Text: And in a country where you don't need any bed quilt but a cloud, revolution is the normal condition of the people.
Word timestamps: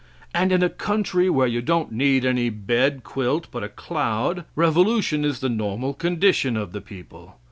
And 0.33 0.51
in 0.51 0.63
a 0.63 0.69
country 0.69 1.29
where 1.29 1.45
you 1.45 1.61
don't 1.61 1.91
need 1.91 2.25
any 2.25 2.49
bed 2.49 3.03
quilt 3.03 3.47
but 3.51 3.63
a 3.63 3.69
cloud, 3.69 4.45
revolution 4.55 5.23
is 5.23 5.41
the 5.41 5.47
normal 5.49 5.93
condition 5.93 6.57
of 6.57 6.71
the 6.71 6.81
people. 6.81 7.35